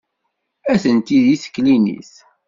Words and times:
Atenti 0.73 1.19
deg 1.25 1.39
teklinit. 1.43 2.11